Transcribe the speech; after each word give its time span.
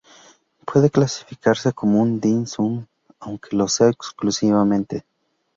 Puede 0.65 0.89
clasificarse 0.89 1.73
como 1.73 2.01
un 2.01 2.19
"dim 2.19 2.47
sum", 2.47 2.87
aunque 3.19 3.49
no 3.51 3.59
lo 3.59 3.67
sea 3.67 3.89
exclusivamente. 3.89 5.05